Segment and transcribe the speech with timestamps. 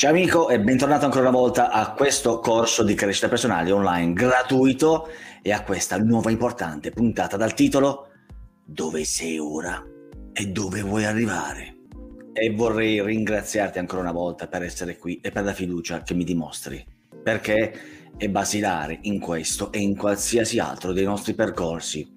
[0.00, 5.10] Ciao amico e bentornato ancora una volta a questo corso di crescita personale online gratuito
[5.42, 8.08] e a questa nuova importante puntata dal titolo
[8.64, 9.84] Dove sei ora
[10.32, 11.80] e dove vuoi arrivare?
[12.32, 16.24] E vorrei ringraziarti ancora una volta per essere qui e per la fiducia che mi
[16.24, 16.82] dimostri,
[17.22, 17.74] perché
[18.16, 22.10] è basilare in questo e in qualsiasi altro dei nostri percorsi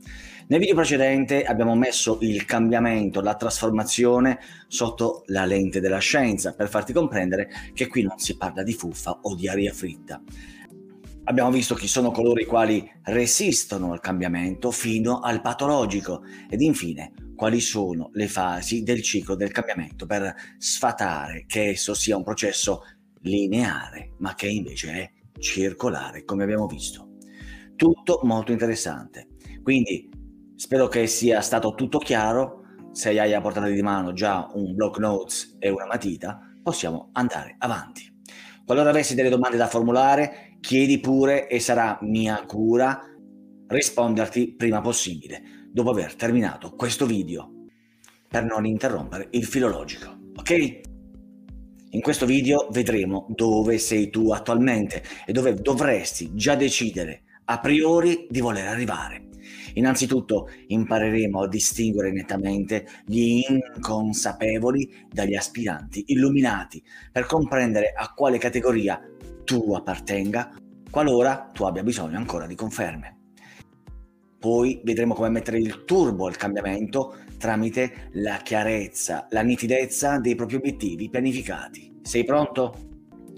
[0.48, 6.68] nel video precedente abbiamo messo il cambiamento, la trasformazione sotto la lente della scienza per
[6.68, 10.22] farti comprendere che qui non si parla di fuffa o di aria fritta.
[11.26, 17.14] Abbiamo visto chi sono coloro i quali resistono al cambiamento fino al patologico ed infine
[17.36, 22.82] quali sono le fasi del ciclo del cambiamento per sfatare che esso sia un processo
[23.22, 27.12] lineare ma che invece è circolare come abbiamo visto.
[27.78, 29.28] Tutto molto interessante.
[29.64, 30.10] Quindi
[30.64, 32.62] Spero che sia stato tutto chiaro.
[32.94, 37.58] Se hai a portata di mano già un block notes e una matita, possiamo andare
[37.58, 38.10] avanti.
[38.66, 42.98] Qualora avessi delle domande da formulare, chiedi pure e sarà mia cura
[43.68, 47.66] risponderti prima possibile, dopo aver terminato questo video,
[48.30, 50.18] per non interrompere il filologico.
[50.38, 50.80] Ok?
[51.90, 58.28] In questo video vedremo dove sei tu attualmente e dove dovresti già decidere a priori
[58.30, 59.32] di voler arrivare.
[59.74, 69.02] Innanzitutto impareremo a distinguere nettamente gli inconsapevoli dagli aspiranti illuminati per comprendere a quale categoria
[69.44, 70.56] tu appartenga
[70.90, 73.18] qualora tu abbia bisogno ancora di conferme.
[74.38, 80.58] Poi vedremo come mettere il turbo al cambiamento tramite la chiarezza, la nitidezza dei propri
[80.58, 82.00] obiettivi pianificati.
[82.02, 82.74] Sei pronto?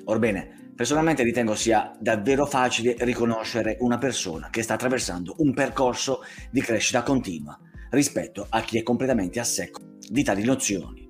[0.05, 6.19] Orbene, Personalmente ritengo sia davvero facile riconoscere una persona che sta attraversando un percorso
[6.51, 7.57] di crescita continua
[7.91, 11.09] rispetto a chi è completamente a secco di tali nozioni.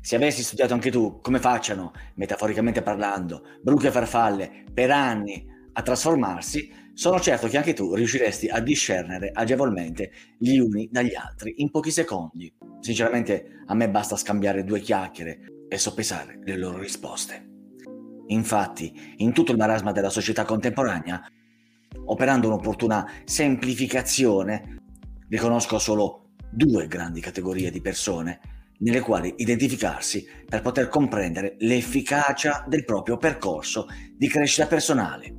[0.00, 5.82] Se avessi studiato anche tu come facciano, metaforicamente parlando, bruche e farfalle per anni a
[5.82, 11.72] trasformarsi, sono certo che anche tu riusciresti a discernere agevolmente gli uni dagli altri in
[11.72, 12.54] pochi secondi.
[12.78, 17.55] Sinceramente a me basta scambiare due chiacchiere e soppesare le loro risposte.
[18.28, 21.22] Infatti, in tutto il marasma della società contemporanea,
[22.06, 24.82] operando un'opportuna semplificazione,
[25.28, 28.40] riconosco solo due grandi categorie di persone
[28.78, 35.34] nelle quali identificarsi per poter comprendere l'efficacia del proprio percorso di crescita personale.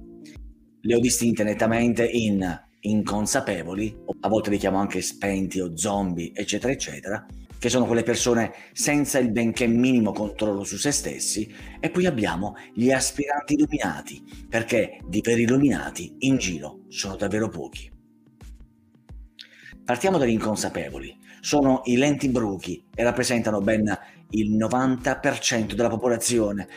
[0.82, 6.72] Le ho distinte nettamente in inconsapevoli, a volte li chiamo anche spenti o zombie, eccetera,
[6.72, 7.26] eccetera,
[7.60, 12.56] che sono quelle persone senza il benché minimo controllo su se stessi, e poi abbiamo
[12.74, 17.92] gli aspiranti illuminati, perché di veri illuminati in giro sono davvero pochi.
[19.84, 21.18] Partiamo dagli inconsapevoli.
[21.40, 23.98] Sono i lenti bruchi e rappresentano ben
[24.32, 26.68] il 90% della popolazione.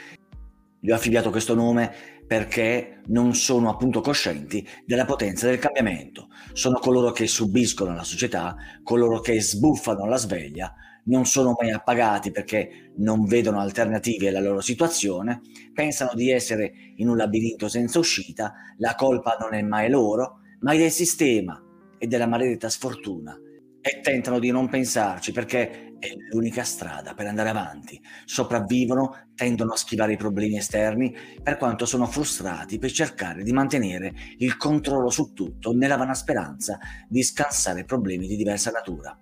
[0.78, 6.28] Gli ho affibbiato questo nome perché non sono appunto coscienti della potenza del cambiamento.
[6.52, 8.54] Sono coloro che subiscono la società,
[8.84, 10.72] coloro che sbuffano la sveglia,
[11.06, 15.40] non sono mai appagati perché non vedono alternative alla loro situazione,
[15.74, 20.70] pensano di essere in un labirinto senza uscita, la colpa non è mai loro, ma
[20.70, 21.60] è del sistema
[21.98, 23.36] e della maledetta sfortuna
[23.80, 28.00] e tentano di non pensarci perché è l'unica strada per andare avanti.
[28.24, 34.12] Sopravvivono, tendono a schivare i problemi esterni per quanto sono frustrati per cercare di mantenere
[34.38, 36.78] il controllo su tutto nella vana speranza
[37.08, 39.16] di scansare problemi di diversa natura.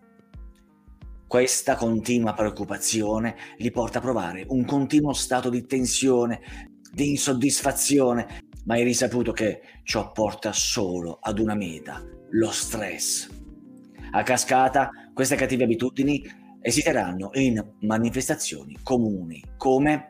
[1.26, 6.40] Questa continua preoccupazione li porta a provare un continuo stato di tensione,
[6.90, 13.36] di insoddisfazione, ma è risaputo che ciò porta solo ad una meta, lo stress
[14.10, 16.22] a cascata, queste cattive abitudini
[16.60, 20.08] esiteranno in manifestazioni comuni come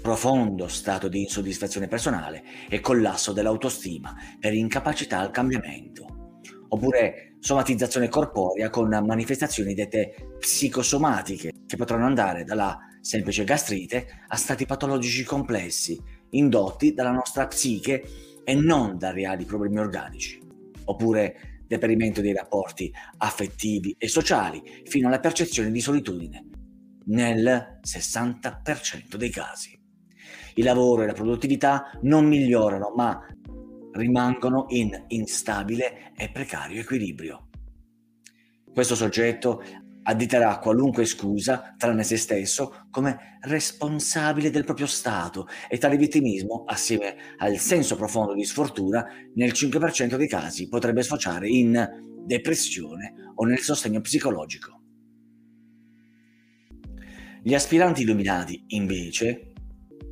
[0.00, 8.68] profondo stato di insoddisfazione personale e collasso dell'autostima per incapacità al cambiamento, oppure somatizzazione corporea
[8.68, 16.00] con manifestazioni dette psicosomatiche che potranno andare dalla semplice gastrite a stati patologici complessi
[16.30, 18.04] indotti dalla nostra psiche
[18.44, 20.40] e non da reali problemi organici,
[20.84, 26.44] oppure deperimento dei rapporti affettivi e sociali, fino alla percezione di solitudine,
[27.06, 29.80] nel 60% dei casi.
[30.54, 33.26] Il lavoro e la produttività non migliorano, ma
[33.92, 37.48] rimangono in instabile e precario equilibrio.
[38.72, 39.62] Questo soggetto
[40.04, 47.16] additerà qualunque scusa, tranne se stesso, come responsabile del proprio stato e tale vittimismo, assieme
[47.38, 51.88] al senso profondo di sfortuna, nel 5% dei casi potrebbe sfociare in
[52.24, 54.80] depressione o nel sostegno psicologico.
[57.42, 59.52] Gli aspiranti illuminati, invece,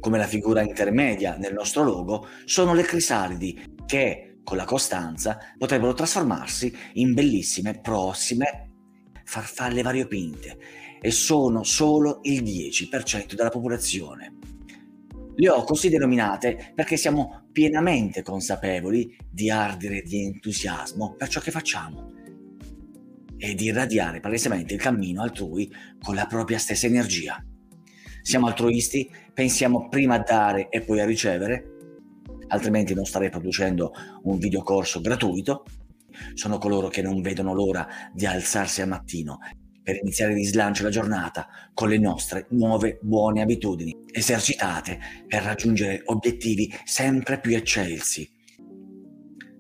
[0.01, 5.93] come la figura intermedia nel nostro logo, sono le crisalidi che con la costanza potrebbero
[5.93, 8.70] trasformarsi in bellissime prossime
[9.31, 10.59] farfalle variopinte
[11.01, 14.39] e sono solo il 10% della popolazione.
[15.37, 21.53] Le ho così denominate perché siamo pienamente consapevoli di ardere di entusiasmo per ciò che
[21.53, 22.13] facciamo
[23.37, 27.43] e di irradiare palesemente il cammino altrui con la propria stessa energia.
[28.23, 31.77] Siamo altruisti, pensiamo prima a dare e poi a ricevere,
[32.49, 33.93] altrimenti non starei producendo
[34.25, 35.65] un videocorso gratuito.
[36.35, 39.39] Sono coloro che non vedono l'ora di alzarsi al mattino
[39.83, 46.03] per iniziare di slancio la giornata con le nostre nuove buone abitudini, esercitate per raggiungere
[46.05, 48.31] obiettivi sempre più eccelsi.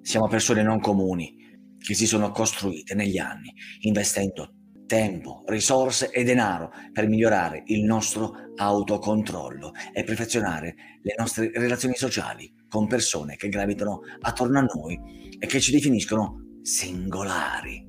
[0.02, 1.36] Siamo persone non comuni
[1.78, 4.54] che si sono costruite negli anni, investendo
[4.86, 12.52] tempo, risorse e denaro per migliorare il nostro autocontrollo e perfezionare le nostre relazioni sociali
[12.68, 17.88] con persone che gravitano attorno a noi e che ci definiscono singolari.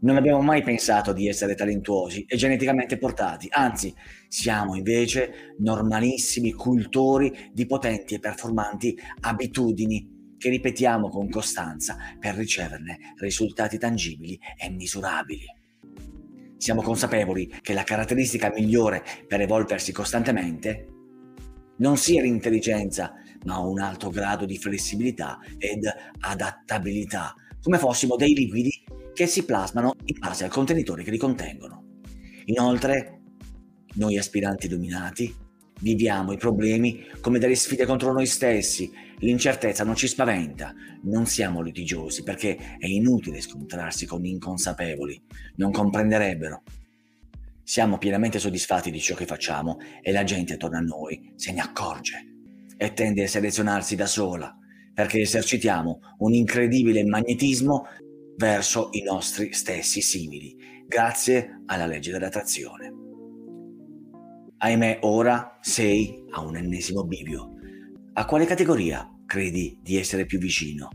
[0.00, 3.94] Non abbiamo mai pensato di essere talentuosi e geneticamente portati, anzi
[4.28, 13.14] siamo invece normalissimi cultori di potenti e performanti abitudini che ripetiamo con costanza per riceverne
[13.16, 15.46] risultati tangibili e misurabili.
[16.58, 20.88] Siamo consapevoli che la caratteristica migliore per evolversi costantemente
[21.78, 23.14] non sia l'intelligenza,
[23.44, 25.86] ma un alto grado di flessibilità ed
[26.20, 31.84] adattabilità, come fossimo dei liquidi che si plasmano in base al contenitore che li contengono.
[32.46, 33.20] Inoltre,
[33.94, 35.34] noi aspiranti illuminati
[35.80, 38.90] viviamo i problemi come delle sfide contro noi stessi.
[39.18, 40.74] L'incertezza non ci spaventa,
[41.04, 45.22] non siamo litigiosi perché è inutile scontrarsi con inconsapevoli,
[45.56, 46.62] non comprenderebbero.
[47.62, 51.60] Siamo pienamente soddisfatti di ciò che facciamo e la gente attorno a noi se ne
[51.60, 52.33] accorge
[52.76, 54.56] e tende a selezionarsi da sola
[54.94, 57.86] perché esercitiamo un incredibile magnetismo
[58.36, 60.56] verso i nostri stessi simili,
[60.86, 62.92] grazie alla legge dell'attrazione.
[64.58, 67.50] Ahimè, ora sei a un ennesimo bivio.
[68.14, 70.90] A quale categoria credi di essere più vicino?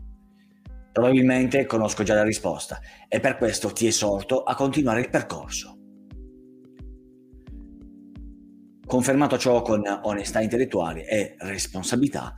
[0.92, 5.79] Probabilmente conosco già la risposta e per questo ti esorto a continuare il percorso.
[8.90, 12.34] Confermato ciò con onestà intellettuale e responsabilità,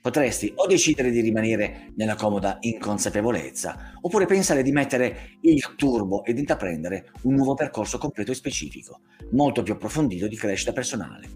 [0.00, 6.38] Potresti o decidere di rimanere nella comoda inconsapevolezza, oppure pensare di mettere il turbo ed
[6.38, 9.00] intraprendere un nuovo percorso completo e specifico,
[9.32, 11.28] molto più approfondito di crescita personale,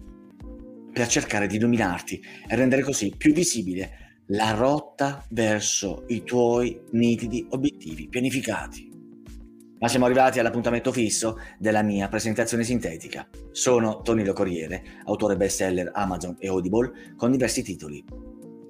[0.91, 7.45] per cercare di illuminarti e rendere così più visibile la rotta verso i tuoi nitidi
[7.51, 8.94] obiettivi pianificati.
[9.85, 13.29] Ma siamo arrivati all'appuntamento fisso della mia presentazione sintetica.
[13.51, 18.03] Sono Tonino Corriere, autore bestseller Amazon e Audible con diversi titoli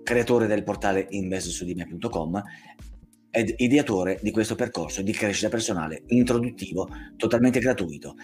[0.03, 2.44] creatore del portale investosudime.com
[3.31, 8.15] ed ideatore di questo percorso di crescita personale introduttivo totalmente gratuito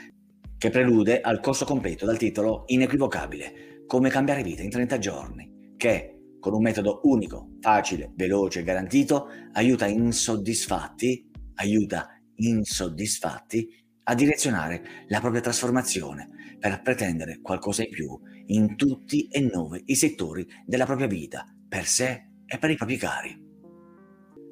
[0.57, 6.17] che prelude al corso completo dal titolo inequivocabile Come cambiare vita in 30 giorni che
[6.41, 13.67] con un metodo unico, facile, veloce e garantito aiuta insoddisfatti, aiuta insoddisfatti
[14.03, 19.95] a direzionare la propria trasformazione per pretendere qualcosa in più in tutti e nove i
[19.95, 23.49] settori della propria vita per sé e per i propri cari.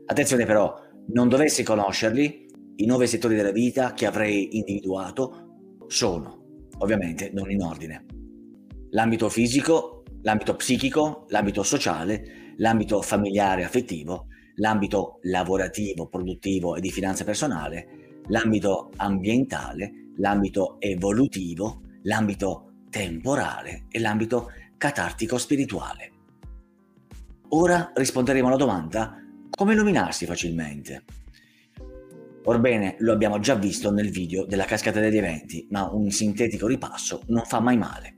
[0.05, 0.73] Attenzione però,
[1.09, 2.45] non dovessi conoscerli,
[2.77, 8.05] i nove settori della vita che avrei individuato sono, ovviamente non in ordine,
[8.91, 14.27] l'ambito fisico, l'ambito psichico, l'ambito sociale, l'ambito familiare e affettivo,
[14.59, 24.51] l'ambito lavorativo, produttivo e di finanza personale, l'ambito ambientale, l'ambito evolutivo, l'ambito temporale e l'ambito
[24.77, 26.11] catartico spirituale.
[27.49, 29.15] Ora risponderemo alla domanda
[29.49, 31.03] come illuminarsi facilmente.
[32.43, 37.23] Orbene, lo abbiamo già visto nel video della cascata degli eventi, ma un sintetico ripasso
[37.27, 38.15] non fa mai male.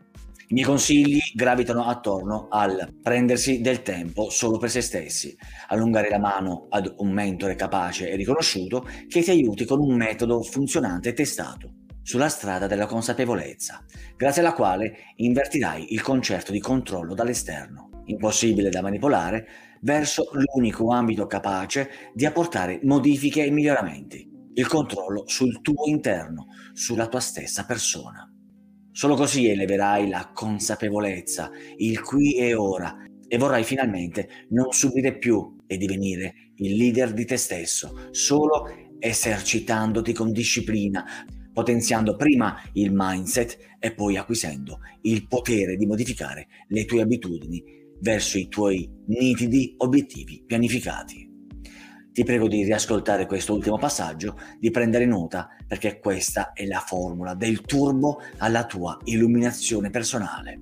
[0.52, 5.34] I miei consigli gravitano attorno al prendersi del tempo solo per se stessi,
[5.70, 10.42] allungare la mano ad un mentore capace e riconosciuto che ti aiuti con un metodo
[10.42, 13.82] funzionante e testato sulla strada della consapevolezza,
[14.18, 19.48] grazie alla quale invertirai il concetto di controllo dall'esterno impossibile da manipolare,
[19.84, 27.08] verso l'unico ambito capace di apportare modifiche e miglioramenti, il controllo sul tuo interno, sulla
[27.08, 28.31] tua stessa persona.
[28.92, 35.56] Solo così eleverai la consapevolezza, il qui e ora, e vorrai finalmente non subire più
[35.66, 38.68] e divenire il leader di te stesso, solo
[39.00, 41.06] esercitandoti con disciplina,
[41.54, 47.64] potenziando prima il mindset e poi acquisendo il potere di modificare le tue abitudini
[48.02, 51.31] verso i tuoi nitidi obiettivi pianificati.
[52.14, 57.36] Ti prego di riascoltare questo ultimo passaggio, di prendere nota perché questa è la formula
[57.36, 60.60] del turbo alla tua illuminazione personale.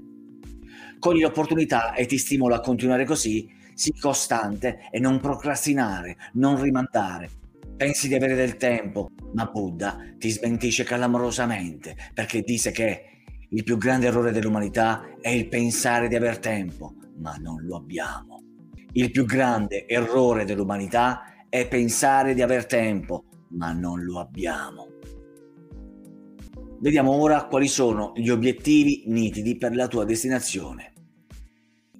[1.00, 7.29] Cogli l'opportunità e ti stimola a continuare così, sii costante e non procrastinare, non rimandare.
[7.75, 13.06] Pensi di avere del tempo, ma Buddha ti smentisce clamorosamente perché dice che
[13.50, 18.44] il più grande errore dell'umanità è il pensare di aver tempo, ma non lo abbiamo.
[18.91, 24.88] Il più grande errore dell'umanità è pensare di aver tempo, ma non lo abbiamo.
[26.79, 30.94] Vediamo ora quali sono gli obiettivi nitidi per la tua destinazione.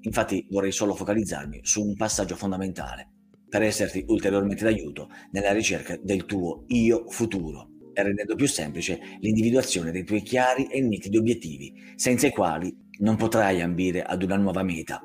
[0.02, 3.10] Infatti vorrei solo focalizzarmi su un passaggio fondamentale
[3.50, 9.92] per esserti ulteriormente d'aiuto nella ricerca del tuo io futuro e rendendo più semplice l'individuazione
[9.92, 14.64] dei tuoi chiari e nitidi obiettivi, senza i quali non potrai ambire ad una nuova
[14.64, 15.02] meta,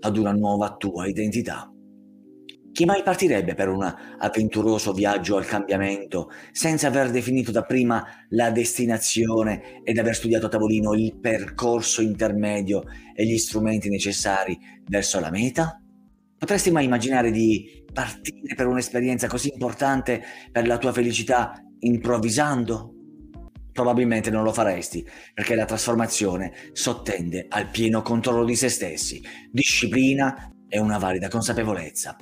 [0.00, 1.68] ad una nuova tua identità.
[2.76, 8.50] Chi mai partirebbe per un avventuroso viaggio al cambiamento senza aver definito da prima la
[8.50, 12.82] destinazione ed aver studiato a tavolino il percorso intermedio
[13.14, 14.58] e gli strumenti necessari
[14.90, 15.80] verso la meta?
[16.36, 22.92] Potresti mai immaginare di partire per un'esperienza così importante per la tua felicità improvvisando?
[23.72, 25.02] Probabilmente non lo faresti,
[25.32, 32.14] perché la trasformazione sottende al pieno controllo di se stessi, disciplina e una valida consapevolezza.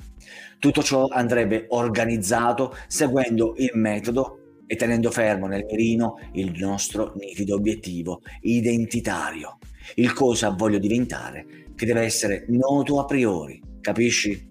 [0.65, 7.53] Tutto ciò andrebbe organizzato seguendo il metodo e tenendo fermo nel mirino il nostro nitido
[7.53, 9.59] obiettivo identitario,
[9.93, 11.45] il cosa voglio diventare,
[11.75, 14.43] che deve essere noto a priori, capisci?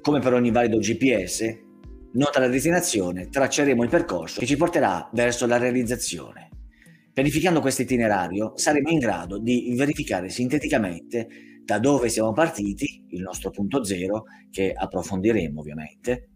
[0.00, 1.54] Come per ogni valido GPS,
[2.12, 6.48] nota la destinazione, tracceremo il percorso che ci porterà verso la realizzazione.
[7.12, 11.28] Pianificando questo itinerario saremo in grado di verificare sinteticamente
[11.68, 16.30] da dove siamo partiti, il nostro punto zero, che approfondiremo ovviamente,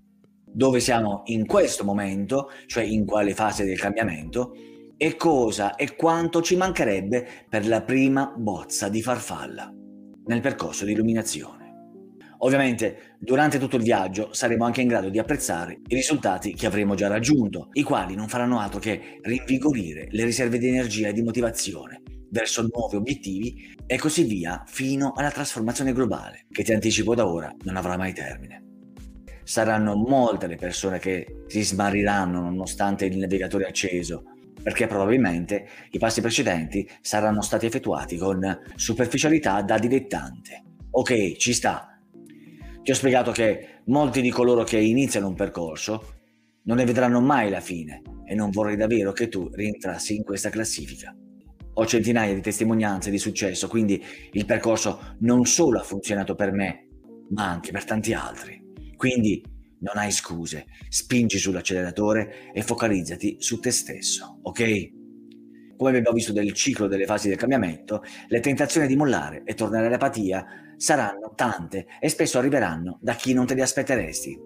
[0.44, 4.52] dove siamo in questo momento, cioè in quale fase del cambiamento,
[4.94, 9.72] e cosa e quanto ci mancherebbe per la prima bozza di farfalla
[10.26, 11.60] nel percorso di illuminazione.
[12.40, 16.94] Ovviamente durante tutto il viaggio saremo anche in grado di apprezzare i risultati che avremo
[16.94, 21.22] già raggiunto, i quali non faranno altro che rinvigorire le riserve di energia e di
[21.22, 27.26] motivazione verso nuovi obiettivi e così via fino alla trasformazione globale, che ti anticipo da
[27.28, 28.64] ora non avrà mai termine.
[29.44, 34.24] Saranno molte le persone che si smariranno nonostante il navigatore acceso,
[34.62, 40.62] perché probabilmente i passi precedenti saranno stati effettuati con superficialità da dilettante.
[40.90, 41.98] Ok, ci sta.
[42.82, 46.14] Ti ho spiegato che molti di coloro che iniziano un percorso
[46.64, 50.48] non ne vedranno mai la fine e non vorrei davvero che tu rientrassi in questa
[50.48, 51.14] classifica.
[51.74, 54.02] Ho centinaia di testimonianze di successo, quindi
[54.32, 56.88] il percorso non solo ha funzionato per me,
[57.30, 58.60] ma anche per tanti altri.
[58.96, 59.42] Quindi
[59.80, 64.90] non hai scuse, spingi sull'acceleratore e focalizzati su te stesso, ok?
[65.76, 69.86] Come abbiamo visto del ciclo delle fasi del cambiamento, le tentazioni di mollare e tornare
[69.86, 74.38] all'apatia saranno tante e spesso arriveranno da chi non te le aspetteresti.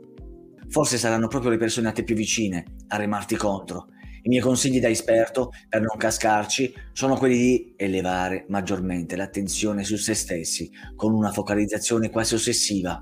[0.69, 3.89] Forse saranno proprio le persone a te più vicine a remarti contro
[4.27, 9.97] i miei consigli da esperto per non cascarci sono quelli di elevare maggiormente l'attenzione su
[9.97, 13.01] se stessi con una focalizzazione quasi ossessiva,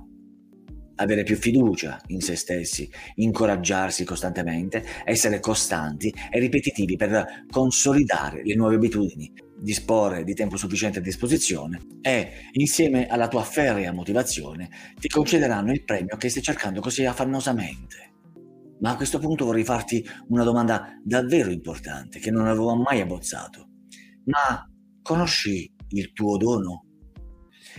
[0.97, 8.55] avere più fiducia in se stessi, incoraggiarsi costantemente, essere costanti e ripetitivi per consolidare le
[8.55, 14.69] nuove abitudini, disporre di tempo sufficiente a disposizione e, insieme alla tua ferrea motivazione,
[15.01, 18.14] ti concederanno il premio che stai cercando così affannosamente.
[18.85, 23.71] Ma a questo punto vorrei farti una domanda davvero importante che non avevo mai abbozzato.
[24.25, 24.63] Ma
[25.01, 26.85] conosci il tuo dono?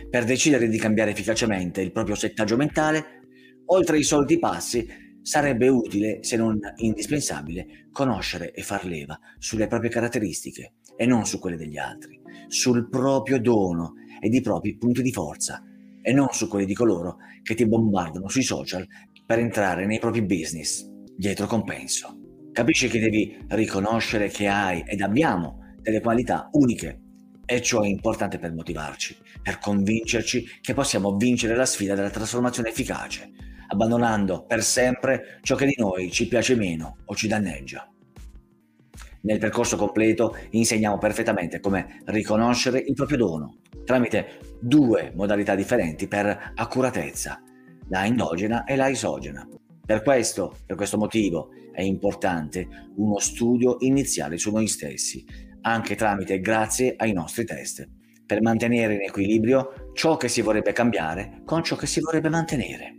[0.09, 3.19] Per decidere di cambiare efficacemente il proprio settaggio mentale,
[3.65, 4.87] oltre ai soliti passi,
[5.21, 11.37] sarebbe utile, se non indispensabile, conoscere e far leva sulle proprie caratteristiche e non su
[11.37, 15.63] quelle degli altri, sul proprio dono ed i propri punti di forza
[16.01, 18.87] e non su quelli di coloro che ti bombardano sui social
[19.23, 22.19] per entrare nei propri business dietro compenso.
[22.51, 27.01] Capisci che devi riconoscere che hai ed abbiamo delle qualità uniche
[27.45, 32.69] e ciò è importante per motivarci, per convincerci che possiamo vincere la sfida della trasformazione
[32.69, 33.31] efficace,
[33.67, 37.89] abbandonando per sempre ciò che di noi ci piace meno o ci danneggia.
[39.21, 46.53] Nel percorso completo insegniamo perfettamente come riconoscere il proprio dono tramite due modalità differenti per
[46.55, 47.41] accuratezza,
[47.89, 49.47] la endogena e la isogena.
[49.85, 55.23] Per questo, per questo motivo, è importante uno studio iniziale su noi stessi,
[55.61, 57.87] anche tramite grazie ai nostri test,
[58.25, 62.97] per mantenere in equilibrio ciò che si vorrebbe cambiare con ciò che si vorrebbe mantenere.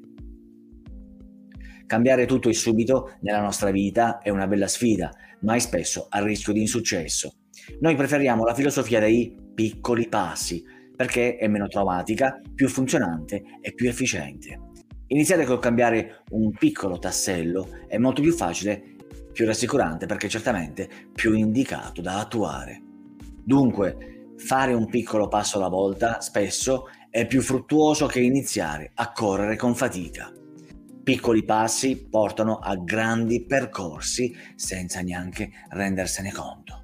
[1.86, 6.22] Cambiare tutto e subito nella nostra vita è una bella sfida, ma è spesso a
[6.22, 7.34] rischio di insuccesso.
[7.80, 10.62] Noi preferiamo la filosofia dei piccoli passi,
[10.94, 14.65] perché è meno traumatica, più funzionante e più efficiente.
[15.08, 18.96] Iniziare col cambiare un piccolo tassello è molto più facile,
[19.32, 22.82] più rassicurante perché certamente più indicato da attuare.
[23.44, 29.56] Dunque, fare un piccolo passo alla volta spesso è più fruttuoso che iniziare a correre
[29.56, 30.32] con fatica.
[31.04, 36.82] Piccoli passi portano a grandi percorsi senza neanche rendersene conto.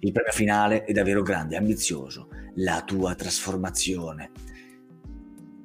[0.00, 4.30] Il premio finale è davvero grande e ambizioso, la tua trasformazione.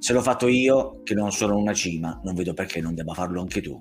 [0.05, 3.41] Se l'ho fatto io, che non sono una cima, non vedo perché non debba farlo
[3.41, 3.75] anche tu.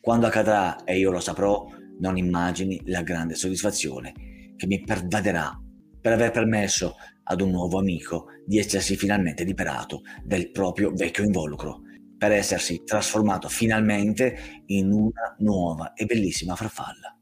[0.00, 1.66] Quando accadrà e io lo saprò,
[1.98, 5.60] non immagini la grande soddisfazione che mi pervaderà
[6.00, 6.94] per aver permesso
[7.24, 11.82] ad un nuovo amico di essersi finalmente liberato del proprio vecchio involucro
[12.16, 17.14] per essersi trasformato finalmente in una nuova e bellissima farfalla.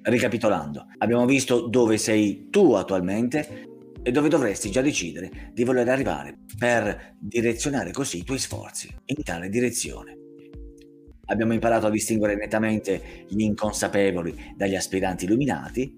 [0.00, 3.75] Ricapitolando, abbiamo visto dove sei tu attualmente
[4.06, 9.24] e dove dovresti già decidere di voler arrivare per direzionare così i tuoi sforzi in
[9.24, 10.16] tale direzione.
[11.24, 15.92] Abbiamo imparato a distinguere nettamente gli inconsapevoli dagli aspiranti illuminati.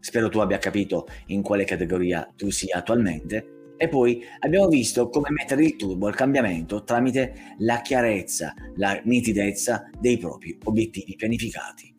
[0.00, 5.30] Spero tu abbia capito in quale categoria tu sia attualmente e poi abbiamo visto come
[5.30, 11.94] mettere il turbo al cambiamento tramite la chiarezza, la nitidezza dei propri obiettivi pianificati.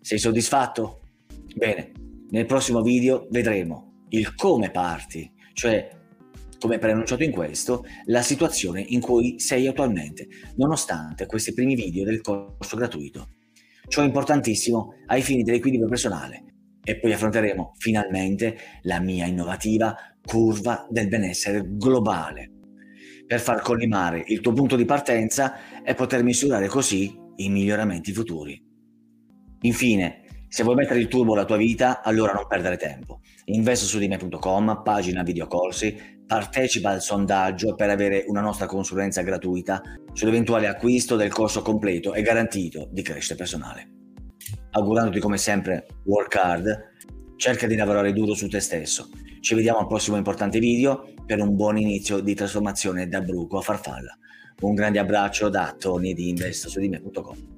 [0.00, 1.00] Sei soddisfatto?
[1.54, 1.92] Bene,
[2.30, 5.96] nel prossimo video vedremo il come parti, cioè
[6.58, 12.20] come preannunciato in questo, la situazione in cui sei attualmente, nonostante questi primi video del
[12.20, 13.28] corso gratuito.
[13.86, 16.44] Ciò è importantissimo ai fini dell'equilibrio personale
[16.82, 22.52] e poi affronteremo finalmente la mia innovativa curva del benessere globale
[23.26, 28.60] per far collimare il tuo punto di partenza e poter misurare così i miglioramenti futuri.
[29.62, 33.20] Infine, se vuoi mettere il turbo alla tua vita, allora non perdere tempo.
[33.46, 34.08] Investo su di
[34.82, 39.80] pagina videocorsi, partecipa al sondaggio per avere una nostra consulenza gratuita
[40.12, 43.96] sull'eventuale acquisto del corso completo e garantito di crescita personale
[44.70, 46.92] augurandoti come sempre work hard,
[47.36, 49.08] cerca di lavorare duro su te stesso.
[49.40, 53.62] Ci vediamo al prossimo importante video per un buon inizio di trasformazione da bruco a
[53.62, 54.16] farfalla.
[54.60, 57.57] Un grande abbraccio da Tony di investosuDime.com.